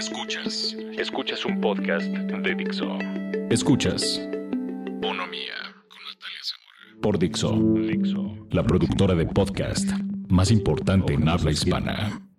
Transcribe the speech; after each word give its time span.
Escuchas. 0.00 0.74
Escuchas 0.96 1.44
un 1.44 1.60
podcast 1.60 2.06
de 2.06 2.54
Dixo. 2.54 2.88
Escuchas. 3.50 4.18
Bonomía 4.98 5.52
con 5.88 5.98
Natalia 6.08 6.40
Zamora. 6.42 7.00
Por 7.02 7.18
Dixo. 7.18 7.52
Dixo. 7.86 8.46
La 8.50 8.62
productora 8.64 9.14
de 9.14 9.26
podcast 9.26 9.90
más 10.30 10.50
importante 10.50 11.12
en 11.12 11.28
habla 11.28 11.50
hispana. 11.50 12.29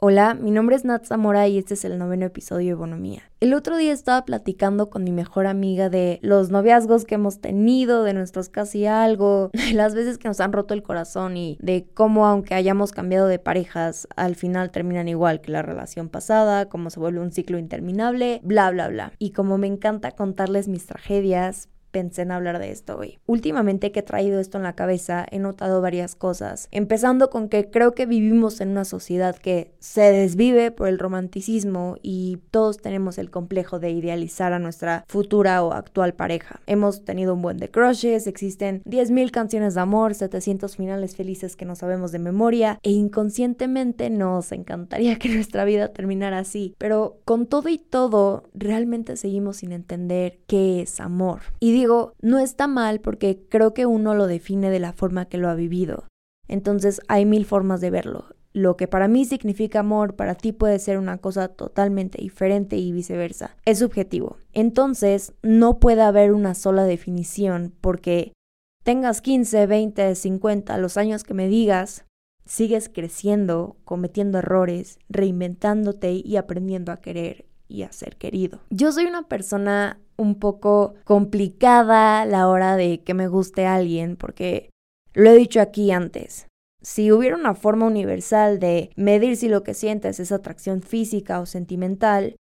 Hola, 0.00 0.34
mi 0.34 0.52
nombre 0.52 0.76
es 0.76 0.84
Nat 0.84 1.06
Zamora 1.06 1.48
y 1.48 1.58
este 1.58 1.74
es 1.74 1.84
el 1.84 1.98
noveno 1.98 2.24
episodio 2.24 2.68
de 2.68 2.74
Bonomía. 2.74 3.32
El 3.40 3.52
otro 3.52 3.76
día 3.76 3.92
estaba 3.92 4.24
platicando 4.24 4.90
con 4.90 5.02
mi 5.02 5.10
mejor 5.10 5.48
amiga 5.48 5.88
de 5.90 6.20
los 6.22 6.50
noviazgos 6.50 7.04
que 7.04 7.16
hemos 7.16 7.40
tenido, 7.40 8.04
de 8.04 8.14
nuestros 8.14 8.48
casi 8.48 8.86
algo, 8.86 9.50
de 9.54 9.72
las 9.72 9.96
veces 9.96 10.16
que 10.16 10.28
nos 10.28 10.38
han 10.38 10.52
roto 10.52 10.72
el 10.72 10.84
corazón 10.84 11.36
y 11.36 11.58
de 11.60 11.88
cómo 11.94 12.26
aunque 12.26 12.54
hayamos 12.54 12.92
cambiado 12.92 13.26
de 13.26 13.40
parejas, 13.40 14.06
al 14.14 14.36
final 14.36 14.70
terminan 14.70 15.08
igual 15.08 15.40
que 15.40 15.50
la 15.50 15.62
relación 15.62 16.08
pasada, 16.08 16.68
cómo 16.68 16.90
se 16.90 17.00
vuelve 17.00 17.18
un 17.18 17.32
ciclo 17.32 17.58
interminable, 17.58 18.40
bla, 18.44 18.70
bla, 18.70 18.86
bla. 18.86 19.12
Y 19.18 19.32
como 19.32 19.58
me 19.58 19.66
encanta 19.66 20.12
contarles 20.12 20.68
mis 20.68 20.86
tragedias, 20.86 21.70
pensé 21.98 22.22
en 22.22 22.30
hablar 22.30 22.60
de 22.60 22.70
esto 22.70 22.96
hoy. 22.96 23.18
Últimamente 23.26 23.90
que 23.90 24.00
he 24.00 24.02
traído 24.04 24.38
esto 24.38 24.56
en 24.56 24.62
la 24.62 24.76
cabeza, 24.76 25.26
he 25.32 25.40
notado 25.40 25.80
varias 25.80 26.14
cosas, 26.14 26.68
empezando 26.70 27.28
con 27.28 27.48
que 27.48 27.70
creo 27.70 27.92
que 27.92 28.06
vivimos 28.06 28.60
en 28.60 28.68
una 28.68 28.84
sociedad 28.84 29.34
que 29.34 29.72
se 29.80 30.12
desvive 30.12 30.70
por 30.70 30.86
el 30.86 31.00
romanticismo 31.00 31.96
y 32.00 32.38
todos 32.52 32.76
tenemos 32.76 33.18
el 33.18 33.32
complejo 33.32 33.80
de 33.80 33.90
idealizar 33.90 34.52
a 34.52 34.60
nuestra 34.60 35.04
futura 35.08 35.64
o 35.64 35.72
actual 35.72 36.14
pareja. 36.14 36.60
Hemos 36.66 37.04
tenido 37.04 37.34
un 37.34 37.42
buen 37.42 37.56
de 37.56 37.68
crushes, 37.68 38.28
existen 38.28 38.80
10.000 38.84 39.32
canciones 39.32 39.74
de 39.74 39.80
amor, 39.80 40.14
700 40.14 40.76
finales 40.76 41.16
felices 41.16 41.56
que 41.56 41.64
no 41.64 41.74
sabemos 41.74 42.12
de 42.12 42.20
memoria 42.20 42.78
e 42.84 42.92
inconscientemente 42.92 44.08
nos 44.08 44.52
encantaría 44.52 45.18
que 45.18 45.30
nuestra 45.34 45.64
vida 45.64 45.88
terminara 45.88 46.38
así, 46.38 46.76
pero 46.78 47.18
con 47.24 47.46
todo 47.46 47.68
y 47.68 47.78
todo 47.78 48.44
realmente 48.54 49.16
seguimos 49.16 49.56
sin 49.56 49.72
entender 49.72 50.38
qué 50.46 50.82
es 50.82 51.00
amor. 51.00 51.40
Y 51.58 51.72
digo, 51.72 51.87
no 52.20 52.38
está 52.38 52.66
mal 52.66 53.00
porque 53.00 53.44
creo 53.48 53.74
que 53.74 53.86
uno 53.86 54.14
lo 54.14 54.26
define 54.26 54.70
de 54.70 54.80
la 54.80 54.92
forma 54.92 55.26
que 55.26 55.38
lo 55.38 55.48
ha 55.48 55.54
vivido. 55.54 56.04
Entonces 56.46 57.00
hay 57.08 57.24
mil 57.24 57.44
formas 57.44 57.80
de 57.80 57.90
verlo. 57.90 58.26
Lo 58.52 58.76
que 58.76 58.88
para 58.88 59.08
mí 59.08 59.24
significa 59.24 59.80
amor, 59.80 60.16
para 60.16 60.34
ti 60.34 60.52
puede 60.52 60.78
ser 60.78 60.98
una 60.98 61.18
cosa 61.18 61.48
totalmente 61.48 62.20
diferente 62.20 62.76
y 62.76 62.92
viceversa. 62.92 63.56
Es 63.64 63.78
subjetivo. 63.78 64.38
Entonces, 64.52 65.34
no 65.42 65.78
puede 65.78 66.02
haber 66.02 66.32
una 66.32 66.54
sola 66.54 66.84
definición 66.84 67.74
porque 67.80 68.32
tengas 68.84 69.20
15, 69.20 69.66
20, 69.66 70.14
50, 70.14 70.78
los 70.78 70.96
años 70.96 71.24
que 71.24 71.34
me 71.34 71.46
digas, 71.46 72.06
sigues 72.46 72.88
creciendo, 72.88 73.76
cometiendo 73.84 74.38
errores, 74.38 74.98
reinventándote 75.08 76.12
y 76.24 76.36
aprendiendo 76.36 76.90
a 76.90 76.96
querer 76.96 77.47
y 77.68 77.82
a 77.82 77.92
ser 77.92 78.16
querido. 78.16 78.60
Yo 78.70 78.90
soy 78.92 79.04
una 79.04 79.28
persona 79.28 80.00
un 80.16 80.38
poco 80.38 80.94
complicada 81.04 82.22
a 82.22 82.26
la 82.26 82.48
hora 82.48 82.76
de 82.76 83.02
que 83.04 83.14
me 83.14 83.28
guste 83.28 83.66
alguien, 83.66 84.16
porque 84.16 84.70
lo 85.14 85.30
he 85.30 85.36
dicho 85.36 85.60
aquí 85.60 85.90
antes. 85.90 86.46
Si 86.82 87.12
hubiera 87.12 87.36
una 87.36 87.54
forma 87.54 87.86
universal 87.86 88.58
de 88.58 88.90
medir 88.96 89.36
si 89.36 89.48
lo 89.48 89.62
que 89.62 89.74
sientes 89.74 90.20
es 90.20 90.32
atracción 90.32 90.82
física 90.82 91.40
o 91.40 91.46
sentimental, 91.46 92.36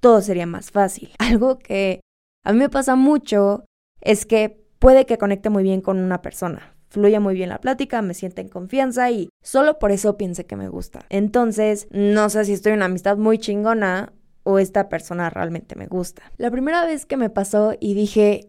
todo 0.00 0.20
sería 0.20 0.46
más 0.46 0.70
fácil. 0.70 1.10
Algo 1.18 1.58
que 1.58 2.00
a 2.44 2.52
mí 2.52 2.58
me 2.58 2.68
pasa 2.68 2.96
mucho 2.96 3.64
es 4.00 4.26
que 4.26 4.62
puede 4.78 5.06
que 5.06 5.18
conecte 5.18 5.48
muy 5.48 5.62
bien 5.62 5.80
con 5.80 5.98
una 5.98 6.22
persona, 6.22 6.74
fluya 6.88 7.20
muy 7.20 7.34
bien 7.34 7.48
la 7.48 7.60
plática, 7.60 8.02
me 8.02 8.14
sienta 8.14 8.40
en 8.40 8.48
confianza 8.48 9.10
y 9.10 9.28
solo 9.42 9.78
por 9.78 9.92
eso 9.92 10.16
piense 10.16 10.44
que 10.44 10.56
me 10.56 10.68
gusta. 10.68 11.06
Entonces, 11.08 11.86
no 11.90 12.28
sé 12.30 12.44
si 12.44 12.52
estoy 12.52 12.72
en 12.72 12.78
una 12.78 12.86
amistad 12.86 13.16
muy 13.16 13.38
chingona 13.38 14.12
o 14.44 14.58
esta 14.58 14.88
persona 14.88 15.30
realmente 15.30 15.76
me 15.76 15.86
gusta. 15.86 16.22
La 16.36 16.50
primera 16.50 16.84
vez 16.84 17.06
que 17.06 17.16
me 17.16 17.30
pasó 17.30 17.74
y 17.78 17.94
dije, 17.94 18.48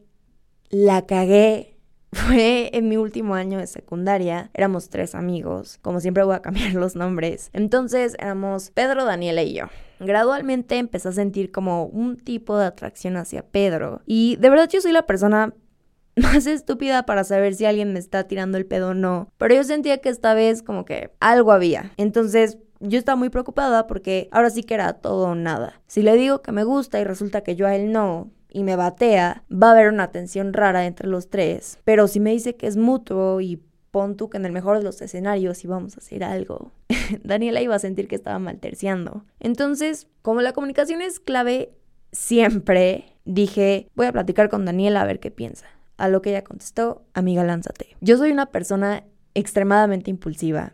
la 0.69 1.05
cagué, 1.05 1.73
fue 2.13 2.69
en 2.73 2.89
mi 2.89 2.97
último 2.97 3.35
año 3.35 3.57
de 3.57 3.67
secundaria. 3.67 4.49
Éramos 4.53 4.89
tres 4.89 5.15
amigos, 5.15 5.79
como 5.81 5.99
siempre 5.99 6.23
voy 6.23 6.35
a 6.35 6.41
cambiar 6.41 6.73
los 6.73 6.95
nombres. 6.95 7.49
Entonces 7.53 8.15
éramos 8.19 8.71
Pedro, 8.71 9.05
Daniela 9.05 9.43
y 9.43 9.53
yo. 9.53 9.65
Gradualmente 9.99 10.77
empecé 10.77 11.09
a 11.09 11.13
sentir 11.13 11.51
como 11.51 11.85
un 11.85 12.17
tipo 12.17 12.57
de 12.57 12.65
atracción 12.65 13.17
hacia 13.17 13.43
Pedro. 13.43 14.01
Y 14.05 14.35
de 14.37 14.49
verdad 14.49 14.69
yo 14.69 14.81
soy 14.81 14.91
la 14.91 15.05
persona 15.05 15.53
más 16.15 16.45
estúpida 16.45 17.05
para 17.05 17.23
saber 17.23 17.55
si 17.55 17.65
alguien 17.65 17.93
me 17.93 17.99
está 17.99 18.25
tirando 18.27 18.57
el 18.57 18.65
pedo 18.65 18.89
o 18.89 18.93
no. 18.93 19.29
Pero 19.37 19.55
yo 19.55 19.63
sentía 19.63 19.99
que 19.99 20.09
esta 20.09 20.33
vez 20.33 20.61
como 20.61 20.85
que 20.85 21.11
algo 21.19 21.51
había. 21.51 21.91
Entonces 21.97 22.57
yo 22.83 22.99
estaba 22.99 23.15
muy 23.15 23.29
preocupada 23.29 23.87
porque 23.87 24.27
ahora 24.31 24.49
sí 24.49 24.63
que 24.63 24.73
era 24.73 24.93
todo 24.93 25.29
o 25.29 25.35
nada. 25.35 25.81
Si 25.87 26.01
le 26.01 26.15
digo 26.15 26.41
que 26.41 26.51
me 26.51 26.63
gusta 26.63 26.99
y 26.99 27.03
resulta 27.03 27.41
que 27.41 27.55
yo 27.55 27.65
a 27.65 27.75
él 27.75 27.91
no, 27.91 28.29
y 28.49 28.63
me 28.63 28.75
batea, 28.75 29.43
va 29.51 29.69
a 29.69 29.71
haber 29.71 29.89
una 29.89 30.11
tensión 30.11 30.53
rara 30.53 30.85
entre 30.85 31.07
los 31.07 31.29
tres. 31.29 31.79
Pero 31.83 32.07
si 32.07 32.19
me 32.19 32.31
dice 32.31 32.55
que 32.55 32.67
es 32.67 32.77
mutuo 32.77 33.41
y 33.41 33.61
pon 33.89 34.15
tú 34.15 34.29
que 34.29 34.37
en 34.37 34.45
el 34.45 34.51
mejor 34.51 34.77
de 34.77 34.83
los 34.83 35.01
escenarios 35.01 35.63
íbamos 35.63 35.95
a 35.95 35.99
hacer 35.99 36.23
algo, 36.23 36.71
Daniela 37.23 37.61
iba 37.61 37.75
a 37.75 37.79
sentir 37.79 38.07
que 38.07 38.15
estaba 38.15 38.37
malterciando. 38.39 39.25
Entonces, 39.39 40.07
como 40.21 40.41
la 40.41 40.53
comunicación 40.53 41.01
es 41.01 41.19
clave, 41.19 41.73
siempre 42.11 43.17
dije, 43.25 43.89
voy 43.95 44.05
a 44.05 44.11
platicar 44.11 44.49
con 44.49 44.65
Daniela 44.65 45.01
a 45.01 45.05
ver 45.05 45.19
qué 45.19 45.31
piensa. 45.31 45.65
A 45.97 46.07
lo 46.09 46.21
que 46.21 46.31
ella 46.31 46.43
contestó, 46.43 47.03
amiga, 47.13 47.43
lánzate. 47.43 47.95
Yo 48.01 48.17
soy 48.17 48.31
una 48.31 48.47
persona 48.47 49.03
extremadamente 49.33 50.11
impulsiva. 50.11 50.73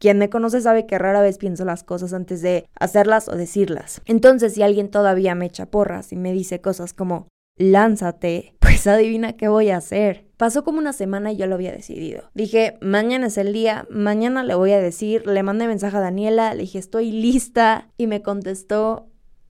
Quien 0.00 0.16
me 0.16 0.30
conoce 0.30 0.62
sabe 0.62 0.86
que 0.86 0.98
rara 0.98 1.20
vez 1.20 1.36
pienso 1.36 1.66
las 1.66 1.84
cosas 1.84 2.14
antes 2.14 2.40
de 2.40 2.66
hacerlas 2.74 3.28
o 3.28 3.36
decirlas. 3.36 4.00
Entonces, 4.06 4.54
si 4.54 4.62
alguien 4.62 4.90
todavía 4.90 5.34
me 5.34 5.44
echa 5.44 5.66
porras 5.66 6.10
y 6.10 6.16
me 6.16 6.32
dice 6.32 6.62
cosas 6.62 6.94
como 6.94 7.28
lánzate, 7.58 8.54
pues 8.60 8.86
adivina 8.86 9.34
qué 9.34 9.48
voy 9.48 9.68
a 9.68 9.76
hacer. 9.76 10.24
Pasó 10.38 10.64
como 10.64 10.78
una 10.78 10.94
semana 10.94 11.32
y 11.32 11.36
yo 11.36 11.46
lo 11.46 11.56
había 11.56 11.70
decidido. 11.70 12.30
Dije, 12.32 12.78
mañana 12.80 13.26
es 13.26 13.36
el 13.36 13.52
día, 13.52 13.86
mañana 13.90 14.42
le 14.42 14.54
voy 14.54 14.72
a 14.72 14.80
decir, 14.80 15.26
le 15.26 15.42
mandé 15.42 15.66
mensaje 15.66 15.98
a 15.98 16.00
Daniela, 16.00 16.54
le 16.54 16.62
dije, 16.62 16.78
estoy 16.78 17.10
lista 17.10 17.90
y 17.98 18.06
me 18.06 18.22
contestó, 18.22 19.06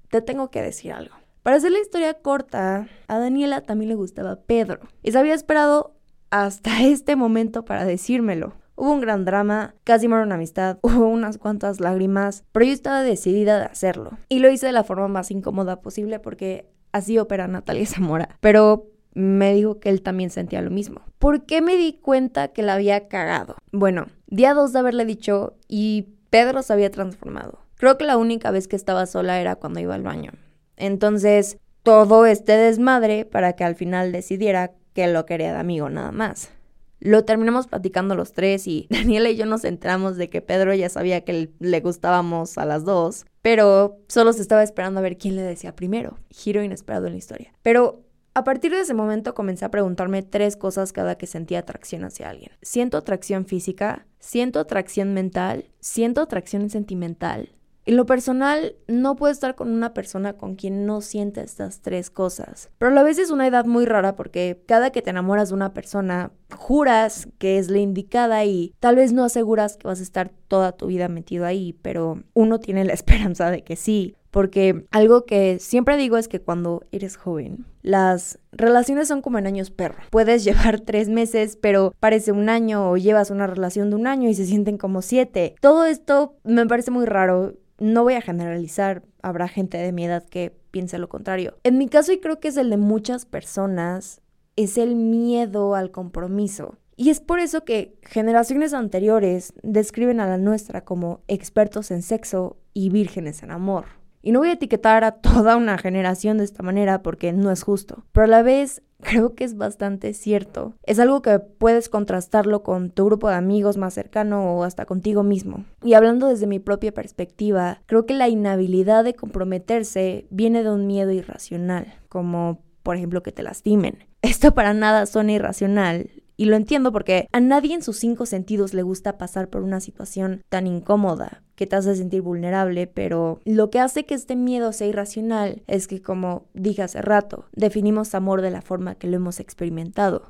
te 0.09 0.21
tengo 0.21 0.51
que 0.51 0.63
decir 0.63 0.93
algo. 0.93 1.15
Para 1.45 1.59
hacer 1.59 1.71
la 1.71 1.79
historia 1.79 2.15
corta, 2.15 2.89
a 3.07 3.19
Daniela 3.21 3.61
también 3.61 3.91
le 3.91 3.95
gustaba 3.95 4.35
Pedro 4.35 4.81
y 5.05 5.13
se 5.13 5.19
había 5.19 5.35
esperado 5.35 5.95
hasta 6.31 6.83
este 6.83 7.15
momento 7.15 7.65
para 7.65 7.85
decírmelo. 7.85 8.55
Hubo 8.81 8.95
un 8.95 9.03
gran 9.03 9.27
drama, 9.27 9.75
casi 9.85 10.09
muero 10.09 10.25
una 10.25 10.37
amistad, 10.37 10.79
hubo 10.83 11.07
unas 11.07 11.37
cuantas 11.37 11.81
lágrimas, 11.81 12.45
pero 12.51 12.65
yo 12.65 12.73
estaba 12.73 13.03
decidida 13.03 13.59
de 13.59 13.67
hacerlo. 13.67 14.13
Y 14.31 14.39
lo 14.39 14.51
hice 14.51 14.65
de 14.65 14.73
la 14.73 14.85
forma 14.85 15.07
más 15.07 15.31
incómoda 15.31 15.83
posible 15.83 16.19
porque 16.19 16.67
así 16.91 17.19
opera 17.19 17.47
Natalia 17.47 17.85
Zamora. 17.85 18.39
Pero 18.41 18.87
me 19.13 19.53
dijo 19.53 19.81
que 19.81 19.91
él 19.91 20.01
también 20.01 20.31
sentía 20.31 20.63
lo 20.63 20.71
mismo. 20.71 21.03
¿Por 21.19 21.45
qué 21.45 21.61
me 21.61 21.77
di 21.77 21.93
cuenta 21.93 22.49
que 22.49 22.63
la 22.63 22.73
había 22.73 23.07
cagado? 23.07 23.57
Bueno, 23.71 24.07
día 24.29 24.55
dos 24.55 24.73
de 24.73 24.79
haberle 24.79 25.05
dicho 25.05 25.59
y 25.69 26.15
Pedro 26.31 26.63
se 26.63 26.73
había 26.73 26.91
transformado. 26.91 27.59
Creo 27.75 27.99
que 27.99 28.07
la 28.07 28.17
única 28.17 28.51
vez 28.51 28.67
que 28.67 28.77
estaba 28.77 29.05
sola 29.05 29.43
era 29.43 29.57
cuando 29.57 29.81
iba 29.81 29.95
al 29.95 30.03
baño. 30.03 30.33
Entonces, 30.79 31.59
todo 31.83 32.25
este 32.25 32.57
desmadre 32.57 33.27
para 33.27 33.53
que 33.53 33.65
al 33.65 33.75
final 33.75 34.11
decidiera 34.11 34.73
que 34.95 35.07
lo 35.07 35.27
quería 35.27 35.53
de 35.53 35.59
amigo 35.59 35.91
nada 35.91 36.13
más. 36.13 36.51
Lo 37.01 37.25
terminamos 37.25 37.67
platicando 37.67 38.15
los 38.15 38.33
tres 38.33 38.67
y 38.67 38.87
Daniela 38.91 39.31
y 39.31 39.37
yo 39.37 39.47
nos 39.47 39.65
enteramos 39.65 40.17
de 40.17 40.31
que 40.31 40.43
Pedro 40.43 40.75
ya 40.75 40.89
sabía 40.89 41.25
que 41.25 41.51
le 41.59 41.81
gustábamos 41.81 42.59
a 42.59 42.65
las 42.65 42.85
dos, 42.85 43.27
pero 43.43 43.99
solo 44.09 44.33
se 44.33 44.43
estaba 44.43 44.63
esperando 44.63 45.01
a 45.01 45.03
ver 45.03 45.19
quién 45.19 45.37
le 45.37 45.43
decía 45.43 45.75
primero. 45.75 46.19
Giro 46.31 46.63
inesperado 46.63 47.07
en 47.07 47.13
la 47.13 47.19
historia. 47.19 47.53
Pero 47.63 48.05
a 48.35 48.45
partir 48.45 48.71
de 48.71 48.81
ese 48.81 48.95
momento 48.95 49.35
comencé 49.35 49.65
a 49.65 49.71
preguntarme 49.71 50.23
tres 50.23 50.57
cosas 50.57 50.93
cada 50.93 51.17
que 51.17 51.27
sentía 51.27 51.59
atracción 51.59 52.05
hacia 52.05 52.31
alguien. 52.31 52.53
¿Siento 52.63 52.97
atracción 52.97 53.45
física? 53.45 54.07
¿Siento 54.21 54.61
atracción 54.61 55.15
mental? 55.15 55.65
¿Siento 55.81 56.21
atracción 56.21 56.71
sentimental? 56.71 57.51
En 57.87 57.97
lo 57.97 58.07
personal, 58.07 58.77
no 58.89 59.17
puedo 59.17 59.33
estar 59.33 59.55
con 59.55 59.71
una 59.71 59.95
persona 59.95 60.35
con 60.35 60.55
quien 60.55 60.87
no 60.87 61.01
siente 61.01 61.41
estas 61.41 61.81
tres 61.81 62.11
cosas. 62.11 62.71
Pero 62.79 62.91
a 62.91 62.95
la 62.95 63.03
vez 63.03 63.19
es 63.19 63.31
una 63.31 63.47
edad 63.47 63.65
muy 63.65 63.87
rara 63.87 64.17
porque 64.17 64.63
cada 64.67 64.91
que 64.91 65.03
te 65.03 65.11
enamoras 65.11 65.49
de 65.49 65.55
una 65.55 65.73
persona, 65.73 66.31
juras 66.55 67.29
que 67.39 67.59
es 67.59 67.71
la 67.71 67.79
indicada 67.79 68.45
y 68.45 68.75
tal 68.81 68.97
vez 68.97 69.13
no 69.13 69.25
aseguras 69.25 69.77
que 69.77 69.89
vas 69.89 70.01
a 70.01 70.05
estar 70.05 70.31
toda 70.49 70.73
tu 70.73 70.87
vida 70.87 71.09
metido 71.09 71.47
ahí, 71.47 71.77
pero 71.83 72.23
uno 72.35 72.61
tiene 72.61 72.85
la 72.85 72.93
esperanza 72.95 73.51
de 73.51 73.63
que 73.63 73.77
sí. 73.77 74.15
Porque 74.31 74.85
algo 74.93 75.25
que 75.25 75.59
siempre 75.59 75.97
digo 75.97 76.17
es 76.17 76.29
que 76.29 76.41
cuando 76.41 76.85
eres 76.93 77.17
joven, 77.17 77.67
las 77.83 78.39
relaciones 78.53 79.09
son 79.09 79.23
como 79.23 79.39
en 79.39 79.47
años 79.49 79.73
perro. 79.73 79.99
Puedes 80.11 80.45
llevar 80.45 80.81
tres 80.81 81.09
meses, 81.09 81.59
pero 81.61 81.95
parece 81.99 82.31
un 82.31 82.49
año, 82.49 82.91
o 82.91 82.97
llevas 82.97 83.31
una 83.31 83.49
relación 83.49 83.91
de 83.91 83.97
un 83.97 84.07
año 84.07 84.29
y 84.29 84.35
se 84.35 84.47
sienten 84.47 84.79
como 84.79 85.03
siete. 85.03 85.57
Todo 85.61 85.85
esto 85.85 86.37
me 86.45 86.65
parece 86.67 86.93
muy 86.93 87.07
raro 87.07 87.55
no 87.81 88.05
voy 88.05 88.15
a 88.15 88.21
generalizar, 88.21 89.03
habrá 89.23 89.49
gente 89.49 89.79
de 89.79 89.93
mi 89.93 90.05
edad 90.05 90.25
que 90.25 90.55
piense 90.71 90.99
lo 90.99 91.09
contrario. 91.09 91.57
En 91.65 91.79
mi 91.79 91.89
caso, 91.89 92.13
y 92.13 92.21
creo 92.21 92.39
que 92.39 92.49
es 92.49 92.57
el 92.57 92.71
de 92.71 92.77
muchas 92.77 93.27
personas, 93.27 94.21
es 94.57 94.79
el 94.79 94.95
miedo 94.95 95.75
al 95.75 95.91
compromiso. 95.91 96.77
Y 96.97 97.09
es 97.09 97.21
por 97.21 97.41
eso 97.41 97.65
que 97.65 97.99
generaciones 98.03 98.75
anteriores 98.75 99.55
describen 99.63 100.21
a 100.21 100.27
la 100.27 100.37
nuestra 100.37 100.85
como 100.85 101.21
expertos 101.29 101.91
en 101.91 102.03
sexo 102.03 102.59
y 102.75 102.91
vírgenes 102.91 103.43
en 103.43 103.51
amor. 103.51 104.00
Y 104.23 104.33
no 104.33 104.41
voy 104.41 104.49
a 104.51 104.55
etiquetar 104.55 105.05
a 105.05 105.13
toda 105.21 105.57
una 105.57 105.79
generación 105.79 106.39
de 106.39 106.45
esta 106.45 106.63
manera 106.63 107.03
porque 107.03 107.33
no 107.33 107.51
es 107.51 107.63
justo, 107.63 108.05
pero 108.13 108.25
a 108.25 108.29
la 108.29 108.43
vez 108.43 108.83
creo 109.01 109.35
que 109.35 109.45
es 109.45 109.57
bastante 109.57 110.13
cierto. 110.15 110.75
Es 110.85 110.99
algo 110.99 111.23
que 111.23 111.39
puedes 111.39 111.89
contrastarlo 111.89 112.63
con 112.63 112.91
tu 112.91 113.07
grupo 113.07 113.29
de 113.29 113.37
amigos 113.37 113.77
más 113.77 113.95
cercano 113.95 114.55
o 114.55 114.65
hasta 114.65 114.87
contigo 114.87 115.23
mismo. 115.23 115.65
Y 115.83 115.95
hablando 115.95 116.29
desde 116.29 116.47
mi 116.47 116.59
propia 116.59 116.93
perspectiva, 116.93 117.83
creo 117.87 118.07
que 118.07 118.15
la 118.15 118.29
inhabilidad 118.29 119.05
de 119.05 119.15
comprometerse 119.15 120.27
viene 120.31 120.63
de 120.63 120.71
un 120.71 120.87
miedo 120.87 121.11
irracional, 121.11 121.95
como 122.09 122.63
por 122.83 122.97
ejemplo 122.97 123.23
que 123.23 123.33
te 123.33 123.43
lastimen. 123.43 124.07
Esto 124.23 124.55
para 124.55 124.75
nada 124.75 125.07
suena 125.07 125.33
irracional 125.33 126.11
y 126.37 126.47
lo 126.47 126.57
entiendo 126.57 126.91
porque 126.91 127.29
a 127.33 127.41
nadie 127.41 127.75
en 127.75 127.83
sus 127.83 127.99
cinco 127.99 128.25
sentidos 128.25 128.73
le 128.73 128.83
gusta 128.83 129.19
pasar 129.19 129.49
por 129.49 129.63
una 129.63 129.81
situación 129.81 130.43
tan 130.49 130.67
incómoda 130.67 131.43
que 131.61 131.67
te 131.67 131.77
hace 131.77 131.95
sentir 131.95 132.23
vulnerable, 132.23 132.87
pero 132.87 133.39
lo 133.45 133.69
que 133.69 133.81
hace 133.81 134.07
que 134.07 134.15
este 134.15 134.35
miedo 134.35 134.73
sea 134.73 134.87
irracional 134.87 135.63
es 135.67 135.89
que, 135.89 136.01
como 136.01 136.47
dije 136.55 136.81
hace 136.81 137.03
rato, 137.03 137.45
definimos 137.53 138.15
amor 138.15 138.41
de 138.41 138.51
la 138.51 138.63
forma 138.63 138.95
que 138.95 139.09
lo 139.09 139.17
hemos 139.17 139.41
experimentado. 139.41 140.23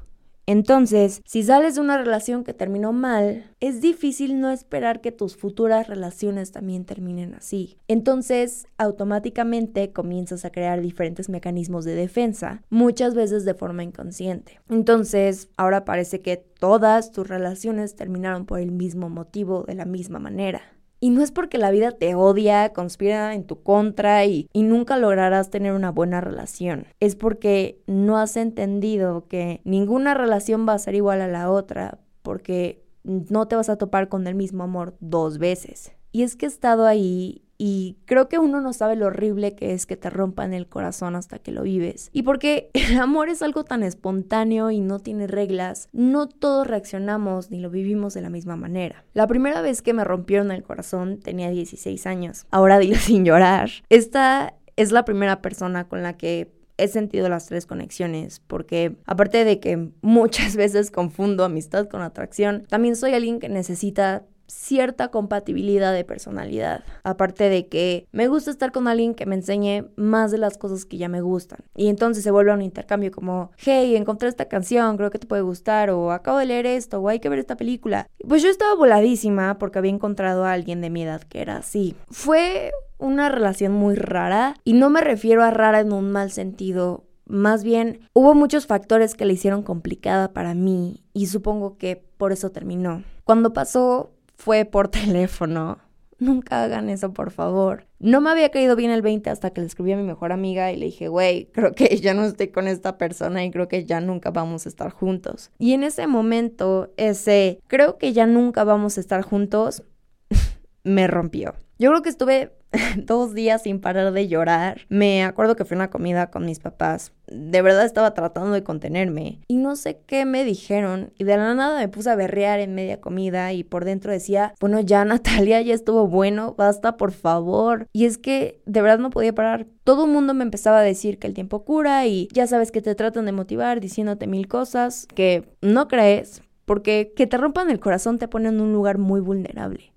Entonces, 0.47 1.23
si 1.25 1.45
sales 1.45 1.77
de 1.77 1.83
una 1.83 1.99
relación 1.99 2.43
que 2.43 2.53
terminó 2.53 2.93
mal, 2.93 3.45
es 3.61 3.81
difícil 3.81 4.41
no 4.41 4.51
esperar 4.51 5.01
que 5.01 5.13
tus 5.13 5.37
futuras 5.37 5.87
relaciones 5.87 6.51
también 6.51 6.85
terminen 6.85 7.35
así. 7.35 7.79
Entonces, 7.87 8.67
automáticamente 8.77 9.93
comienzas 9.93 10.45
a 10.45 10.51
crear 10.51 10.81
diferentes 10.81 11.29
mecanismos 11.29 11.85
de 11.85 11.95
defensa, 11.95 12.65
muchas 12.71 13.15
veces 13.15 13.45
de 13.45 13.55
forma 13.55 13.85
inconsciente. 13.85 14.59
Entonces, 14.69 15.49
ahora 15.57 15.85
parece 15.85 16.23
que 16.23 16.39
todas 16.39 17.13
tus 17.13 17.29
relaciones 17.29 17.95
terminaron 17.95 18.47
por 18.47 18.59
el 18.59 18.73
mismo 18.73 19.09
motivo, 19.09 19.63
de 19.63 19.77
la 19.77 19.85
misma 19.85 20.19
manera. 20.19 20.63
Y 21.01 21.11
no 21.11 21.23
es 21.23 21.33
porque 21.33 21.57
la 21.57 21.71
vida 21.71 21.93
te 21.93 22.15
odia, 22.15 22.75
conspira 22.75 23.35
en 23.35 23.45
tu 23.45 23.63
contra 23.63 24.27
y, 24.27 24.49
nunca 24.53 24.99
lograrás 24.99 25.51
tener 25.51 25.73
una 25.73 25.91
buena 25.91 26.21
relación. 26.21 26.87
Es 27.01 27.17
porque 27.17 27.83
no 27.87 28.19
has 28.19 28.37
entendido 28.37 29.27
que 29.27 29.63
ninguna 29.65 30.13
relación 30.13 30.69
va 30.69 30.75
a 30.75 30.79
ser 30.79 30.95
igual 30.95 31.23
a 31.23 31.29
la 31.29 31.51
otra, 31.51 31.99
porque 32.23 32.85
no 33.03 33.49
te 33.49 33.57
vas 33.57 33.71
a 33.71 33.77
topar 33.77 34.09
con 34.09 34.27
el 34.27 34.35
mismo 34.35 34.63
amor 34.63 34.95
dos 35.01 35.39
veces. 35.39 35.93
Y 36.13 36.23
es 36.23 36.37
que 36.37 36.45
he 36.45 36.49
estado 36.49 36.87
ahí 36.87 37.43
y 37.63 37.99
creo 38.07 38.31
que 38.31 38.39
uno 38.39 38.63
no 38.63 38.73
sabe 38.73 38.97
lo 38.97 39.09
horrible 39.09 39.55
que 39.55 39.75
es 39.75 39.85
que 39.85 39.99
te 39.99 40.09
rompan 40.09 40.55
el 40.55 40.67
corazón 40.67 41.15
hasta 41.15 41.39
que 41.39 41.53
lo 41.53 41.63
vives. 41.63 42.09
Y 42.11 42.23
porque 42.23 42.71
el 42.73 42.99
amor 42.99 43.29
es 43.29 43.43
algo 43.43 43.65
tan 43.65 43.83
espontáneo 43.83 44.71
y 44.71 44.81
no 44.81 44.99
tiene 44.99 45.27
reglas, 45.27 45.91
no 45.93 46.27
todos 46.27 46.67
reaccionamos 46.67 47.51
ni 47.51 47.61
lo 47.61 47.69
vivimos 47.69 48.15
de 48.15 48.23
la 48.23 48.31
misma 48.31 48.57
manera. 48.57 49.05
La 49.13 49.27
primera 49.27 49.61
vez 49.61 49.83
que 49.83 49.93
me 49.93 50.05
rompieron 50.05 50.53
el 50.53 50.63
corazón 50.63 51.21
tenía 51.21 51.51
16 51.51 52.07
años. 52.07 52.47
Ahora 52.51 52.79
dilo 52.79 52.97
sin 52.99 53.27
llorar. 53.27 53.69
Esta 53.91 54.55
es 54.77 54.91
la 54.91 55.05
primera 55.05 55.43
persona 55.43 55.87
con 55.87 56.03
la 56.03 56.17
que 56.17 56.51
he 56.79 56.89
sentido 56.89 57.29
las 57.29 57.45
tres 57.45 57.67
conexiones, 57.67 58.41
porque 58.47 58.97
aparte 59.05 59.45
de 59.45 59.61
que 59.61 59.91
muchas 60.01 60.57
veces 60.57 60.91
confundo 60.91 61.45
amistad 61.45 61.89
con 61.89 62.01
atracción, 62.01 62.65
también 62.71 62.97
soy 62.97 63.13
alguien 63.13 63.39
que 63.39 63.51
necesita 63.51 64.25
cierta 64.51 65.09
compatibilidad 65.09 65.93
de 65.93 66.05
personalidad. 66.05 66.85
Aparte 67.05 67.49
de 67.49 67.69
que 67.69 68.07
me 68.13 68.29
gusta 68.29 68.51
estar 68.51 68.73
con 68.73 68.89
alguien 68.89 69.15
que 69.15 69.27
me 69.27 69.37
enseñe 69.37 69.87
más 69.97 70.31
de 70.31 70.39
las 70.39 70.59
cosas 70.59 70.85
que 70.85 70.99
ya 70.99 71.09
me 71.09 71.21
gustan. 71.21 71.61
Y 71.77 71.89
entonces 71.89 72.25
se 72.25 72.31
vuelve 72.31 72.53
un 72.53 72.63
intercambio 72.63 73.11
como, 73.11 73.53
hey, 73.57 73.97
encontré 73.97 74.29
esta 74.29 74.47
canción, 74.47 74.97
creo 74.97 75.11
que 75.11 75.19
te 75.19 75.27
puede 75.27 75.43
gustar, 75.43 75.91
o 75.91 76.13
acabo 76.13 76.39
de 76.39 76.47
leer 76.47 76.67
esto, 76.67 77.01
o 77.01 77.09
hay 77.09 77.21
que 77.21 77.29
ver 77.29 77.39
esta 77.39 77.57
película. 77.57 78.07
Pues 78.27 78.43
yo 78.43 78.49
estaba 78.49 78.75
voladísima 78.75 79.59
porque 79.59 79.79
había 79.79 79.93
encontrado 79.93 80.45
a 80.45 80.53
alguien 80.53 80.81
de 80.81 80.91
mi 80.91 81.03
edad 81.03 81.23
que 81.23 81.41
era 81.41 81.57
así. 81.57 81.95
Fue 82.09 82.73
una 82.99 83.29
relación 83.29 83.73
muy 83.73 83.95
rara, 83.95 84.55
y 84.65 84.75
no 84.75 84.91
me 84.91 85.01
refiero 85.01 85.43
a 85.43 85.51
rara 85.51 85.81
en 85.81 85.93
un 85.93 86.13
mal 86.13 86.31
sentido, 86.31 87.05
más 87.31 87.63
bien, 87.63 88.01
hubo 88.13 88.35
muchos 88.35 88.67
factores 88.67 89.15
que 89.15 89.25
le 89.25 89.35
hicieron 89.35 89.63
complicada 89.63 90.33
para 90.33 90.53
mí 90.55 91.05
y 91.13 91.27
supongo 91.27 91.79
que 91.79 92.05
por 92.17 92.33
eso 92.33 92.51
terminó. 92.51 93.05
Cuando 93.23 93.53
pasó, 93.53 94.11
fue 94.41 94.65
por 94.65 94.89
teléfono. 94.89 95.79
Nunca 96.19 96.63
hagan 96.63 96.91
eso, 96.91 97.15
por 97.15 97.31
favor. 97.31 97.87
No 97.99 98.21
me 98.21 98.29
había 98.29 98.51
caído 98.51 98.77
bien 98.77 98.91
el 98.91 99.01
20 99.01 99.31
hasta 99.31 99.51
que 99.51 99.63
le 99.63 99.67
escribí 99.67 99.93
a 99.93 99.97
mi 99.97 100.03
mejor 100.03 100.33
amiga 100.33 100.71
y 100.71 100.77
le 100.77 100.87
dije, 100.87 101.09
güey, 101.09 101.47
creo 101.53 101.73
que 101.73 101.97
ya 101.97 102.13
no 102.13 102.25
estoy 102.25 102.49
con 102.49 102.69
esta 102.69 102.99
persona 102.99 103.43
y 103.43 103.51
creo 103.51 103.69
que 103.69 103.87
ya 103.87 104.03
nunca 104.03 104.31
vamos 104.31 104.67
a 104.67 104.69
estar 104.69 104.91
juntos. 104.91 105.51
Y 105.59 105.73
en 105.73 105.83
ese 105.83 106.07
momento, 106.07 106.93
ese, 106.99 107.61
creo 107.69 107.97
que 107.97 108.13
ya 108.13 108.27
nunca 108.27 108.65
vamos 108.65 108.99
a 108.99 109.01
estar 109.01 109.23
juntos, 109.23 109.83
me 110.85 111.07
rompió. 111.07 111.55
Yo 111.79 111.89
creo 111.89 112.03
que 112.03 112.11
estuve 112.11 112.53
dos 112.97 113.35
días 113.35 113.63
sin 113.63 113.81
parar 113.81 114.13
de 114.13 114.29
llorar. 114.29 114.83
Me 114.89 115.25
acuerdo 115.25 115.57
que 115.57 115.65
fui 115.65 115.75
a 115.75 115.79
una 115.79 115.91
comida 115.91 116.31
con 116.31 116.45
mis 116.45 116.59
papás. 116.59 117.13
De 117.27 117.63
verdad 117.63 117.85
estaba 117.85 118.15
tratando 118.15 118.53
de 118.53 118.63
contenerme. 118.63 119.41
Y 119.49 119.57
no 119.57 119.77
sé 119.77 120.01
qué 120.07 120.25
me 120.25 120.45
dijeron. 120.45 121.13
Y 121.19 121.25
de 121.25 121.37
la 121.37 121.55
nada 121.55 121.79
me 121.79 121.89
puse 121.89 122.11
a 122.11 122.15
berrear 122.15 122.61
en 122.61 122.75
media 122.75 123.01
comida. 123.01 123.53
Y 123.53 123.65
por 123.65 123.85
dentro 123.85 124.13
decía, 124.13 124.55
bueno, 124.61 124.81
ya 124.81 125.05
Natalia, 125.07 125.61
ya 125.61 125.75
estuvo 125.75 126.07
bueno. 126.07 126.55
Basta, 126.57 126.97
por 126.97 127.13
favor. 127.13 127.87
Y 127.93 128.05
es 128.05 128.19
que 128.19 128.61
de 128.67 128.83
verdad 128.83 128.99
no 128.99 129.11
podía 129.11 129.35
parar. 129.35 129.67
Todo 129.85 130.05
el 130.05 130.13
mundo 130.13 130.35
me 130.35 130.45
empezaba 130.45 130.79
a 130.79 130.83
decir 130.83 131.19
que 131.19 131.27
el 131.27 131.35
tiempo 131.35 131.65
cura. 131.65 132.07
Y 132.07 132.29
ya 132.33 132.47
sabes 132.47 132.71
que 132.73 132.83
te 132.83 132.95
tratan 132.95 133.27
de 133.27 133.33
motivar 133.33 133.81
diciéndote 133.81 134.27
mil 134.27 134.49
cosas 134.49 135.07
que 135.15 135.49
no 135.61 135.89
crees. 135.89 136.43
Porque 136.65 137.13
que 137.17 137.27
te 137.27 137.37
rompan 137.37 137.69
el 137.69 137.81
corazón 137.81 138.19
te 138.19 138.29
pone 138.29 138.49
en 138.49 138.61
un 138.61 138.73
lugar 138.73 138.99
muy 138.99 139.21
vulnerable. 139.21 139.93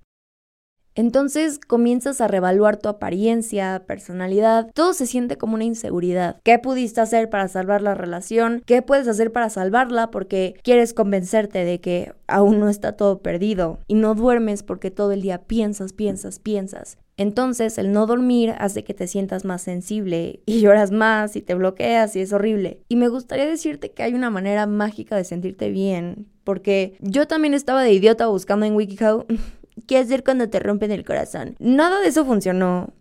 Entonces 0.96 1.60
comienzas 1.60 2.22
a 2.22 2.28
revaluar 2.28 2.78
tu 2.78 2.90
apariencia, 2.90 3.84
personalidad, 3.88 4.72
todo 4.74 4.94
se 4.94 5.08
siente 5.08 5.38
como 5.38 5.56
una 5.56 5.64
inseguridad. 5.64 6.38
¿Qué 6.44 6.60
pudiste 6.60 7.02
hacer 7.02 7.30
para 7.30 7.48
salvar 7.48 7.82
la 7.82 7.96
relación? 7.96 8.62
¿Qué 8.66 8.82
puedes 8.82 9.08
hacer 9.08 9.32
para 9.32 9.50
salvarla? 9.50 10.12
Porque 10.12 10.56
quieres 10.64 10.94
convencerte 10.94 11.66
de 11.66 11.80
que 11.80 12.14
aún 12.28 12.60
no 12.60 12.70
está 12.70 12.94
todo 12.94 13.20
perdido 13.20 13.80
y 13.88 13.96
no 13.96 14.16
duermes 14.16 14.64
porque 14.64 14.92
todo 14.92 15.12
el 15.12 15.22
día 15.22 15.40
piensas, 15.40 15.94
piensas, 15.94 16.40
piensas. 16.40 16.98
Entonces 17.16 17.78
el 17.78 17.92
no 17.92 18.08
dormir 18.08 18.56
hace 18.58 18.84
que 18.84 18.94
te 18.94 19.08
sientas 19.08 19.46
más 19.46 19.62
sensible 19.62 20.42
y 20.46 20.60
lloras 20.62 20.92
más 20.92 21.36
y 21.36 21.42
te 21.42 21.56
bloqueas 21.56 22.16
y 22.16 22.22
es 22.22 22.34
horrible. 22.34 22.82
Y 22.90 22.96
me 22.96 23.08
gustaría 23.08 23.46
decirte 23.46 23.92
que 23.92 24.04
hay 24.04 24.14
una 24.14 24.30
manera 24.30 24.68
mágica 24.68 25.16
de 25.16 25.24
sentirte 25.24 25.70
bien, 25.70 26.28
porque 26.44 26.98
yo 27.00 27.28
también 27.28 27.54
estaba 27.54 27.84
de 27.84 27.94
idiota 27.94 28.28
buscando 28.28 28.66
en 28.66 28.76
WikiHow 28.76 29.26
¿Qué 29.88 29.98
hacer 29.98 30.24
cuando 30.24 30.50
te 30.50 30.60
rompen 30.60 30.92
el 30.92 31.06
corazón? 31.06 31.56
Nada 31.60 32.00
de 32.00 32.08
eso 32.08 32.26
funcionó. 32.26 32.94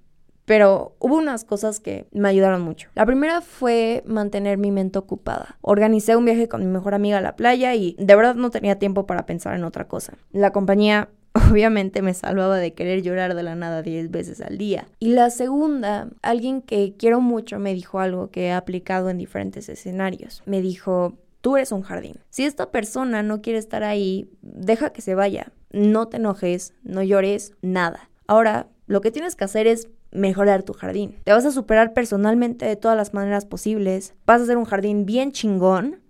Pero 0.45 0.97
hubo 0.99 1.17
unas 1.17 1.45
cosas 1.45 1.79
que 1.79 2.07
me 2.11 2.29
ayudaron 2.29 2.63
mucho. 2.63 2.89
La 2.95 3.07
primera 3.07 3.41
fue 3.41 4.03
mantener 4.07 4.59
mi 4.59 4.73
mente 4.73 4.99
ocupada. 4.99 5.57
Organicé 5.61 6.17
un 6.17 6.25
viaje 6.25 6.49
con 6.49 6.61
mi 6.61 6.67
mejor 6.67 6.95
amiga 6.95 7.19
a 7.19 7.21
la 7.23 7.37
playa 7.37 7.75
y 7.75 7.95
de 7.99 8.17
verdad 8.17 8.35
no 8.35 8.51
tenía 8.51 8.79
tiempo 8.79 9.07
para 9.07 9.25
pensar 9.25 9.55
en 9.55 9.63
otra 9.63 9.87
cosa. 9.87 10.15
La 10.33 10.51
compañía 10.51 11.09
obviamente 11.51 12.03
me 12.03 12.15
salvaba 12.15 12.59
de 12.59 12.75
querer 12.75 13.03
llorar 13.03 13.35
de 13.35 13.43
la 13.43 13.55
nada 13.55 13.83
10 13.83 14.11
veces 14.11 14.41
al 14.41 14.59
día. 14.59 14.89
Y 14.99 15.11
la 15.11 15.31
segunda, 15.31 16.09
alguien 16.23 16.61
que 16.61 16.95
quiero 16.99 17.21
mucho 17.21 17.59
me 17.59 17.75
dijo 17.75 18.01
algo 18.01 18.31
que 18.31 18.47
he 18.47 18.53
aplicado 18.53 19.11
en 19.11 19.19
diferentes 19.19 19.69
escenarios. 19.69 20.43
Me 20.45 20.61
dijo, 20.61 21.15
tú 21.41 21.57
eres 21.57 21.73
un 21.73 21.83
jardín. 21.83 22.17
Si 22.31 22.45
esta 22.45 22.71
persona 22.71 23.23
no 23.23 23.43
quiere 23.43 23.59
estar 23.59 23.85
ahí, 23.85 24.29
deja 24.43 24.91
que 24.91 25.03
se 25.03 25.15
vaya 25.15 25.53
no 25.73 26.09
te 26.09 26.19
enojes, 26.19 26.75
no 26.83 27.03
llores, 27.03 27.53
nada. 27.63 28.11
Ahora, 28.27 28.69
lo 28.87 29.01
que 29.01 29.11
tienes 29.11 29.37
que 29.37 29.45
hacer 29.45 29.67
es 29.67 29.89
mejorar 30.11 30.63
tu 30.63 30.75
jardín. 30.75 31.17
Te 31.25 31.33
vas 31.33 31.45
a 31.45 31.51
superar 31.51 31.95
personalmente 31.95 32.67
de 32.67 32.77
todas 32.77 32.97
las 32.97 33.15
maneras 33.15 33.47
posibles. 33.47 34.15
Vas 34.27 34.41
a 34.41 34.45
hacer 34.45 34.57
un 34.57 34.65
jardín 34.65 35.07
bien 35.07 35.33
chingón 35.33 36.01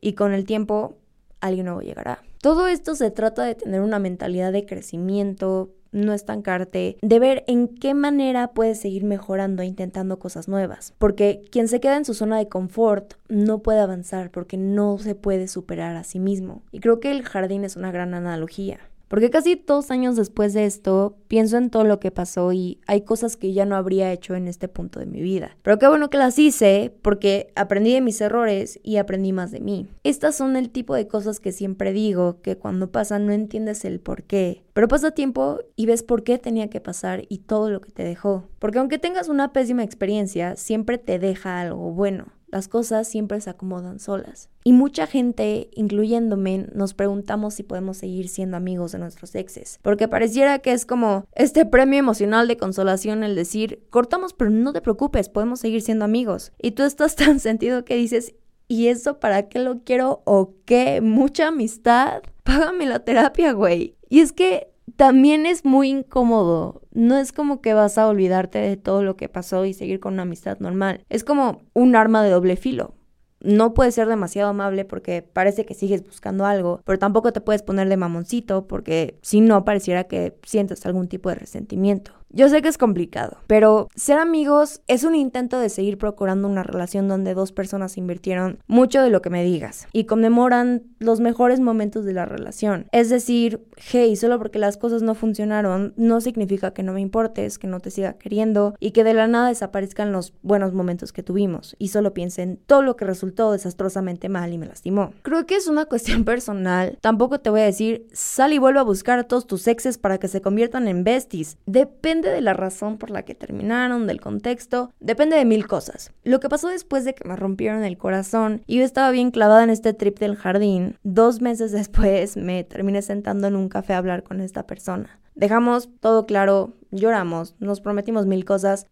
y 0.00 0.12
con 0.12 0.32
el 0.32 0.44
tiempo 0.44 0.98
alguien 1.40 1.66
nuevo 1.66 1.80
llegará. 1.80 2.22
Todo 2.40 2.68
esto 2.68 2.94
se 2.94 3.10
trata 3.10 3.44
de 3.44 3.54
tener 3.54 3.80
una 3.80 3.98
mentalidad 3.98 4.52
de 4.52 4.66
crecimiento, 4.66 5.70
no 5.90 6.12
estancarte, 6.12 6.98
de 7.00 7.18
ver 7.18 7.44
en 7.46 7.68
qué 7.68 7.94
manera 7.94 8.48
puedes 8.48 8.78
seguir 8.78 9.04
mejorando 9.04 9.62
e 9.62 9.66
intentando 9.66 10.18
cosas 10.18 10.46
nuevas. 10.46 10.94
Porque 10.98 11.42
quien 11.50 11.68
se 11.68 11.80
queda 11.80 11.96
en 11.96 12.04
su 12.04 12.14
zona 12.14 12.38
de 12.38 12.48
confort 12.48 13.14
no 13.28 13.62
puede 13.62 13.80
avanzar 13.80 14.30
porque 14.30 14.58
no 14.58 14.98
se 14.98 15.14
puede 15.14 15.48
superar 15.48 15.96
a 15.96 16.04
sí 16.04 16.20
mismo. 16.20 16.62
Y 16.70 16.80
creo 16.80 17.00
que 17.00 17.10
el 17.10 17.24
jardín 17.24 17.64
es 17.64 17.76
una 17.76 17.90
gran 17.90 18.14
analogía. 18.14 18.78
Porque 19.08 19.30
casi 19.30 19.62
dos 19.66 19.90
años 19.90 20.16
después 20.16 20.52
de 20.52 20.64
esto, 20.64 21.16
pienso 21.28 21.56
en 21.56 21.70
todo 21.70 21.84
lo 21.84 22.00
que 22.00 22.10
pasó 22.10 22.52
y 22.52 22.80
hay 22.86 23.02
cosas 23.02 23.36
que 23.36 23.52
ya 23.52 23.64
no 23.64 23.76
habría 23.76 24.12
hecho 24.12 24.34
en 24.34 24.48
este 24.48 24.68
punto 24.68 24.98
de 24.98 25.06
mi 25.06 25.20
vida. 25.22 25.56
Pero 25.62 25.78
qué 25.78 25.86
bueno 25.86 26.10
que 26.10 26.18
las 26.18 26.38
hice 26.38 26.92
porque 27.02 27.52
aprendí 27.54 27.92
de 27.92 28.00
mis 28.00 28.20
errores 28.20 28.80
y 28.82 28.96
aprendí 28.96 29.32
más 29.32 29.52
de 29.52 29.60
mí. 29.60 29.88
Estas 30.02 30.36
son 30.36 30.56
el 30.56 30.70
tipo 30.70 30.94
de 30.94 31.06
cosas 31.06 31.38
que 31.38 31.52
siempre 31.52 31.92
digo, 31.92 32.40
que 32.42 32.56
cuando 32.56 32.90
pasan 32.90 33.26
no 33.26 33.32
entiendes 33.32 33.84
el 33.84 34.00
por 34.00 34.24
qué. 34.24 34.64
Pero 34.72 34.88
pasa 34.88 35.12
tiempo 35.12 35.60
y 35.76 35.86
ves 35.86 36.02
por 36.02 36.24
qué 36.24 36.38
tenía 36.38 36.68
que 36.68 36.80
pasar 36.80 37.24
y 37.28 37.38
todo 37.38 37.70
lo 37.70 37.80
que 37.80 37.92
te 37.92 38.04
dejó. 38.04 38.48
Porque 38.58 38.78
aunque 38.78 38.98
tengas 38.98 39.28
una 39.28 39.52
pésima 39.52 39.84
experiencia, 39.84 40.56
siempre 40.56 40.98
te 40.98 41.18
deja 41.18 41.60
algo 41.60 41.92
bueno. 41.92 42.35
Las 42.48 42.68
cosas 42.68 43.08
siempre 43.08 43.40
se 43.40 43.50
acomodan 43.50 43.98
solas. 43.98 44.50
Y 44.62 44.72
mucha 44.72 45.06
gente, 45.06 45.68
incluyéndome, 45.74 46.66
nos 46.72 46.94
preguntamos 46.94 47.54
si 47.54 47.62
podemos 47.62 47.96
seguir 47.96 48.28
siendo 48.28 48.56
amigos 48.56 48.92
de 48.92 48.98
nuestros 48.98 49.34
exes. 49.34 49.78
Porque 49.82 50.08
pareciera 50.08 50.60
que 50.60 50.72
es 50.72 50.86
como 50.86 51.24
este 51.34 51.66
premio 51.66 51.98
emocional 51.98 52.48
de 52.48 52.56
consolación 52.56 53.24
el 53.24 53.34
decir, 53.34 53.82
cortamos 53.90 54.32
pero 54.32 54.50
no 54.50 54.72
te 54.72 54.80
preocupes, 54.80 55.28
podemos 55.28 55.60
seguir 55.60 55.82
siendo 55.82 56.04
amigos. 56.04 56.52
Y 56.60 56.72
tú 56.72 56.82
estás 56.84 57.16
tan 57.16 57.40
sentido 57.40 57.84
que 57.84 57.96
dices, 57.96 58.34
¿y 58.68 58.88
eso 58.88 59.18
para 59.18 59.48
qué 59.48 59.58
lo 59.58 59.82
quiero 59.84 60.22
o 60.24 60.54
qué? 60.64 61.00
¿Mucha 61.00 61.48
amistad? 61.48 62.22
Págame 62.44 62.86
la 62.86 63.00
terapia, 63.00 63.52
güey. 63.52 63.96
Y 64.08 64.20
es 64.20 64.32
que 64.32 64.72
también 64.94 65.46
es 65.46 65.64
muy 65.64 65.90
incómodo. 65.90 66.82
No 66.92 67.18
es 67.18 67.32
como 67.32 67.60
que 67.60 67.74
vas 67.74 67.98
a 67.98 68.06
olvidarte 68.06 68.58
de 68.58 68.76
todo 68.76 69.02
lo 69.02 69.16
que 69.16 69.28
pasó 69.28 69.64
y 69.64 69.74
seguir 69.74 70.00
con 70.00 70.14
una 70.14 70.22
amistad 70.22 70.58
normal. 70.60 71.04
Es 71.08 71.24
como 71.24 71.62
un 71.74 71.96
arma 71.96 72.22
de 72.22 72.30
doble 72.30 72.56
filo. 72.56 72.94
No 73.40 73.74
puedes 73.74 73.94
ser 73.94 74.08
demasiado 74.08 74.50
amable 74.50 74.84
porque 74.84 75.22
parece 75.22 75.66
que 75.66 75.74
sigues 75.74 76.04
buscando 76.04 76.46
algo, 76.46 76.80
pero 76.84 76.98
tampoco 76.98 77.32
te 77.32 77.40
puedes 77.40 77.62
poner 77.62 77.88
de 77.88 77.96
mamoncito 77.96 78.66
porque 78.66 79.18
si 79.22 79.40
no 79.40 79.64
pareciera 79.64 80.04
que 80.04 80.38
sientes 80.42 80.86
algún 80.86 81.08
tipo 81.08 81.28
de 81.28 81.36
resentimiento. 81.36 82.12
Yo 82.30 82.48
sé 82.48 82.60
que 82.60 82.68
es 82.68 82.76
complicado, 82.76 83.38
pero 83.46 83.88
ser 83.94 84.18
amigos 84.18 84.82
es 84.88 85.04
un 85.04 85.14
intento 85.14 85.60
de 85.60 85.68
seguir 85.68 85.96
procurando 85.96 86.48
una 86.48 86.64
relación 86.64 87.08
donde 87.08 87.34
dos 87.34 87.52
personas 87.52 87.96
invirtieron 87.96 88.58
mucho 88.66 89.00
de 89.00 89.10
lo 89.10 89.22
que 89.22 89.30
me 89.30 89.44
digas 89.44 89.86
y 89.92 90.04
conmemoran 90.04 90.82
los 90.98 91.20
mejores 91.20 91.60
momentos 91.60 92.04
de 92.04 92.12
la 92.12 92.26
relación. 92.26 92.88
Es 92.90 93.10
decir, 93.10 93.64
hey, 93.76 94.16
solo 94.16 94.38
porque 94.38 94.58
las 94.58 94.76
cosas 94.76 95.02
no 95.02 95.14
funcionaron 95.14 95.94
no 95.96 96.20
significa 96.20 96.72
que 96.72 96.82
no 96.82 96.92
me 96.92 97.00
importes, 97.00 97.58
que 97.58 97.68
no 97.68 97.80
te 97.80 97.90
siga 97.90 98.14
queriendo 98.14 98.74
y 98.80 98.90
que 98.90 99.04
de 99.04 99.14
la 99.14 99.28
nada 99.28 99.48
desaparezcan 99.48 100.12
los 100.12 100.34
buenos 100.42 100.72
momentos 100.72 101.12
que 101.12 101.22
tuvimos 101.22 101.76
y 101.78 101.88
solo 101.88 102.12
piensen 102.12 102.60
todo 102.66 102.82
lo 102.82 102.96
que 102.96 103.04
resultó 103.04 103.52
desastrosamente 103.52 104.28
mal 104.28 104.52
y 104.52 104.58
me 104.58 104.66
lastimó. 104.66 105.12
Creo 105.22 105.46
que 105.46 105.56
es 105.56 105.68
una 105.68 105.84
cuestión 105.86 106.24
personal. 106.24 106.98
Tampoco 107.00 107.38
te 107.40 107.50
voy 107.50 107.60
a 107.60 107.64
decir, 107.64 108.08
sal 108.12 108.52
y 108.52 108.58
vuelve 108.58 108.80
a 108.80 108.84
buscar 108.84 109.20
a 109.20 109.24
todos 109.24 109.46
tus 109.46 109.68
exes 109.68 109.96
para 109.96 110.18
que 110.18 110.28
se 110.28 110.42
conviertan 110.42 110.88
en 110.88 111.04
besties. 111.04 111.56
Depende 111.66 112.15
Depende 112.16 112.34
de 112.34 112.40
la 112.40 112.54
razón 112.54 112.96
por 112.96 113.10
la 113.10 113.24
que 113.26 113.34
terminaron, 113.34 114.06
del 114.06 114.22
contexto, 114.22 114.90
depende 115.00 115.36
de 115.36 115.44
mil 115.44 115.66
cosas. 115.66 116.12
Lo 116.24 116.40
que 116.40 116.48
pasó 116.48 116.68
después 116.68 117.04
de 117.04 117.14
que 117.14 117.28
me 117.28 117.36
rompieron 117.36 117.84
el 117.84 117.98
corazón 117.98 118.62
y 118.66 118.78
yo 118.78 118.84
estaba 118.84 119.10
bien 119.10 119.30
clavada 119.30 119.62
en 119.62 119.68
este 119.68 119.92
trip 119.92 120.18
del 120.18 120.34
jardín, 120.34 120.96
dos 121.02 121.42
meses 121.42 121.72
después 121.72 122.38
me 122.38 122.64
terminé 122.64 123.02
sentando 123.02 123.48
en 123.48 123.54
un 123.54 123.68
café 123.68 123.92
a 123.92 123.98
hablar 123.98 124.22
con 124.22 124.40
esta 124.40 124.66
persona. 124.66 125.20
Dejamos 125.34 125.90
todo 126.00 126.24
claro, 126.24 126.72
lloramos, 126.90 127.54
nos 127.58 127.82
prometimos 127.82 128.24
mil 128.24 128.46
cosas. 128.46 128.86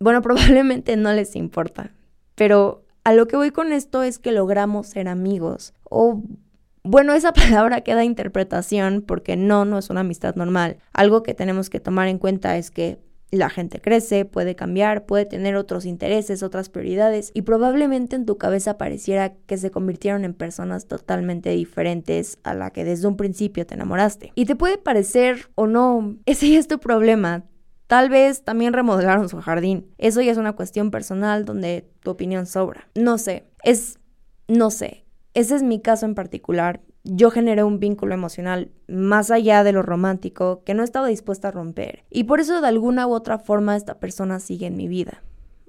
Bueno, 0.00 0.20
probablemente 0.22 0.96
no 0.96 1.12
les 1.12 1.36
importa, 1.36 1.92
pero 2.34 2.84
a 3.04 3.12
lo 3.12 3.28
que 3.28 3.36
voy 3.36 3.52
con 3.52 3.72
esto 3.72 4.02
es 4.02 4.18
que 4.18 4.32
logramos 4.32 4.88
ser 4.88 5.06
amigos. 5.06 5.74
O 5.84 6.24
bueno, 6.84 7.14
esa 7.14 7.32
palabra 7.32 7.80
queda 7.80 8.04
interpretación 8.04 9.02
porque 9.02 9.36
no, 9.36 9.64
no 9.64 9.78
es 9.78 9.90
una 9.90 10.00
amistad 10.00 10.36
normal. 10.36 10.76
Algo 10.92 11.22
que 11.22 11.34
tenemos 11.34 11.70
que 11.70 11.80
tomar 11.80 12.08
en 12.08 12.18
cuenta 12.18 12.56
es 12.56 12.70
que 12.70 12.98
la 13.30 13.50
gente 13.50 13.80
crece, 13.80 14.24
puede 14.24 14.54
cambiar, 14.54 15.06
puede 15.06 15.24
tener 15.24 15.56
otros 15.56 15.86
intereses, 15.86 16.42
otras 16.42 16.68
prioridades 16.68 17.30
y 17.34 17.42
probablemente 17.42 18.16
en 18.16 18.26
tu 18.26 18.38
cabeza 18.38 18.78
pareciera 18.78 19.34
que 19.46 19.56
se 19.56 19.70
convirtieron 19.70 20.24
en 20.24 20.34
personas 20.34 20.86
totalmente 20.86 21.50
diferentes 21.50 22.38
a 22.44 22.54
la 22.54 22.70
que 22.70 22.84
desde 22.84 23.08
un 23.08 23.16
principio 23.16 23.66
te 23.66 23.74
enamoraste. 23.74 24.30
Y 24.34 24.46
te 24.46 24.54
puede 24.54 24.78
parecer 24.78 25.50
o 25.56 25.66
no, 25.66 26.16
ese 26.26 26.56
es 26.56 26.68
tu 26.68 26.78
problema. 26.78 27.44
Tal 27.86 28.08
vez 28.08 28.44
también 28.44 28.72
remodelaron 28.72 29.28
su 29.28 29.40
jardín. 29.40 29.92
Eso 29.98 30.22
ya 30.22 30.32
es 30.32 30.38
una 30.38 30.54
cuestión 30.54 30.90
personal 30.90 31.44
donde 31.44 31.90
tu 32.00 32.10
opinión 32.10 32.46
sobra. 32.46 32.88
No 32.94 33.18
sé, 33.18 33.44
es... 33.62 33.98
no 34.48 34.70
sé. 34.70 35.03
Ese 35.34 35.56
es 35.56 35.62
mi 35.64 35.80
caso 35.80 36.06
en 36.06 36.14
particular. 36.14 36.80
Yo 37.02 37.30
generé 37.30 37.64
un 37.64 37.80
vínculo 37.80 38.14
emocional 38.14 38.70
más 38.86 39.32
allá 39.32 39.64
de 39.64 39.72
lo 39.72 39.82
romántico 39.82 40.62
que 40.64 40.74
no 40.74 40.84
estaba 40.84 41.08
dispuesta 41.08 41.48
a 41.48 41.50
romper. 41.50 42.04
Y 42.08 42.24
por 42.24 42.40
eso 42.40 42.60
de 42.60 42.68
alguna 42.68 43.06
u 43.08 43.12
otra 43.12 43.38
forma 43.38 43.76
esta 43.76 43.98
persona 43.98 44.38
sigue 44.38 44.66
en 44.66 44.76
mi 44.76 44.86
vida. 44.86 45.22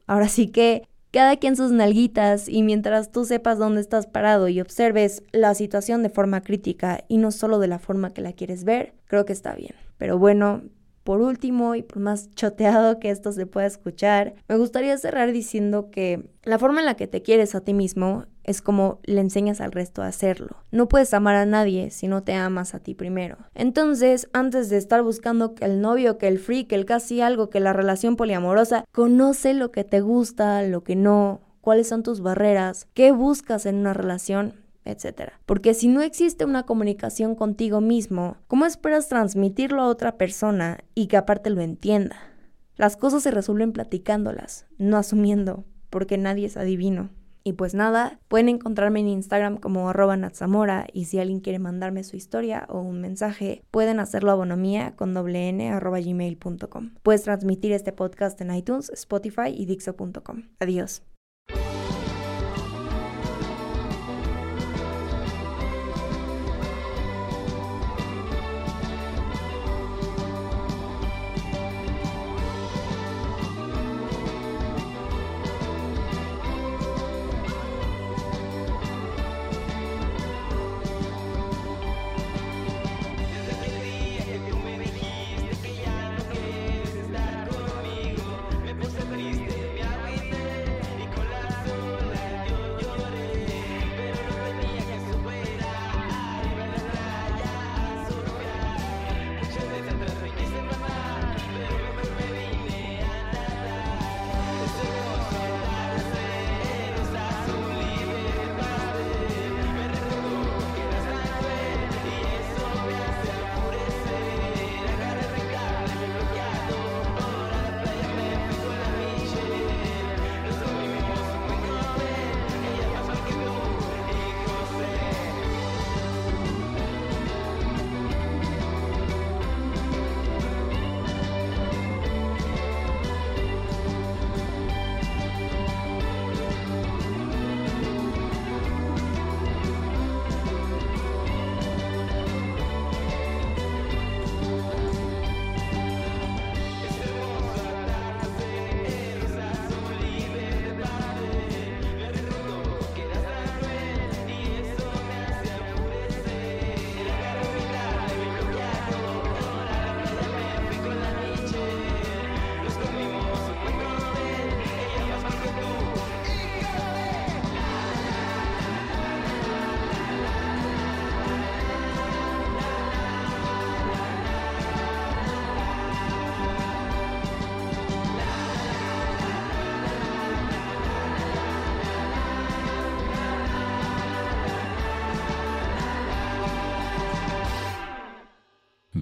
Ahora 0.06 0.30
sí 0.30 0.48
que 0.48 0.88
cada 1.12 1.38
quien 1.38 1.56
sus 1.56 1.72
nalguitas 1.72 2.48
y 2.48 2.62
mientras 2.62 3.12
tú 3.12 3.26
sepas 3.26 3.58
dónde 3.58 3.82
estás 3.82 4.06
parado 4.06 4.50
y 4.50 4.62
observes 4.62 5.24
la 5.32 5.56
situación 5.56 6.04
de 6.04 6.10
forma 6.10 6.42
crítica 6.42 7.04
y 7.08 7.18
no 7.18 7.32
solo 7.32 7.58
de 7.58 7.68
la 7.68 7.80
forma 7.80 8.14
que 8.14 8.22
la 8.22 8.34
quieres 8.34 8.66
ver, 8.66 8.94
creo 9.08 9.26
que 9.26 9.34
está 9.34 9.56
bien. 9.56 9.74
Pero 9.98 10.20
bueno, 10.20 10.62
por 11.04 11.22
último, 11.22 11.76
y 11.76 11.84
por 11.84 12.00
más 12.00 12.30
choteado 12.36 13.00
que 13.00 13.12
esto 13.12 13.32
se 13.32 13.46
pueda 13.46 13.66
escuchar, 13.66 14.36
me 14.48 14.58
gustaría 14.58 14.98
cerrar 14.98 15.32
diciendo 15.32 15.90
que 15.90 16.30
la 16.44 16.60
forma 16.60 16.82
en 16.82 16.86
la 16.86 16.96
que 16.96 17.08
te 17.08 17.22
quieres 17.22 17.56
a 17.56 17.62
ti 17.62 17.74
mismo 17.74 18.26
es 18.46 18.62
como 18.62 19.00
le 19.04 19.20
enseñas 19.22 19.60
al 19.60 19.72
resto 19.72 20.02
a 20.02 20.08
hacerlo. 20.08 20.58
No 20.72 20.88
puedes 20.88 21.14
amar 21.14 21.36
a 21.36 21.46
nadie 21.46 21.92
si 21.92 22.08
no 22.08 22.24
te 22.24 22.34
amas 22.34 22.74
a 22.76 22.80
ti 22.80 22.94
primero. 22.94 23.38
Entonces, 23.54 24.30
antes 24.34 24.70
de 24.70 24.78
estar 24.78 25.02
buscando 25.02 25.56
que 25.56 25.66
el 25.66 25.82
novio, 25.82 26.18
que 26.18 26.28
el 26.28 26.40
freak, 26.40 26.68
que 26.68 26.76
el 26.76 26.86
casi 26.86 27.22
algo, 27.22 27.50
que 27.50 27.60
la 27.60 27.74
relación 27.74 28.16
poliamorosa, 28.16 28.86
conoce 28.92 29.54
lo 29.54 29.72
que 29.72 29.84
te 29.84 30.02
gusta, 30.02 30.62
lo 30.64 30.84
que 30.84 30.96
no, 30.96 31.42
cuáles 31.62 31.88
son 31.90 32.04
tus 32.04 32.22
barreras, 32.22 32.88
qué 32.94 33.12
buscas 33.12 33.66
en 33.66 33.76
una 33.78 33.94
relación 33.94 34.66
etc. 34.86 35.32
Porque 35.48 35.74
si 35.74 35.88
no 35.88 36.02
existe 36.02 36.46
una 36.46 36.64
comunicación 36.64 37.36
contigo 37.36 37.82
mismo, 37.82 38.38
¿cómo 38.48 38.66
esperas 38.66 39.10
transmitirlo 39.10 39.82
a 39.82 39.88
otra 39.88 40.18
persona 40.18 40.78
y 40.94 41.08
que 41.08 41.18
aparte 41.18 41.50
lo 41.50 41.62
entienda? 41.62 42.16
Las 42.78 42.98
cosas 42.98 43.24
se 43.24 43.32
resuelven 43.32 43.72
platicándolas, 43.72 44.68
no 44.78 44.98
asumiendo, 44.98 45.66
porque 45.90 46.18
nadie 46.18 46.46
es 46.46 46.58
adivino. 46.58 47.10
Y 47.48 47.54
pues 47.54 47.76
nada, 47.76 48.20
pueden 48.28 48.50
encontrarme 48.50 49.02
en 49.02 49.08
Instagram 49.08 49.58
como 49.58 49.88
arroba 49.88 50.18
natsamora 50.18 50.88
y 50.92 51.06
si 51.06 51.20
alguien 51.20 51.42
quiere 51.42 51.60
mandarme 51.60 52.04
su 52.04 52.18
historia 52.18 52.66
o 52.70 52.82
un 52.82 53.02
mensaje, 53.02 53.64
pueden 53.70 54.00
hacerlo 54.00 54.32
a 54.32 54.36
bonomía 54.36 54.96
con 54.96 55.14
doble 55.14 55.50
n 55.50 55.70
arroba 55.70 56.00
gmail.com. 56.00 56.96
Puedes 57.04 57.22
transmitir 57.22 57.72
este 57.72 57.92
podcast 57.92 58.42
en 58.42 58.52
iTunes, 58.52 58.90
Spotify 58.90 59.50
y 59.56 59.68
Dixo.com. 59.68 60.50
Adiós. 60.60 61.15